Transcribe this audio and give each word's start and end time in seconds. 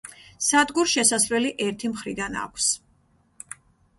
სადგურს 0.45 0.93
შესასვლელი 0.93 1.51
ერთი 1.67 1.91
მხრიდან 1.93 2.39
აქვს. 2.47 2.69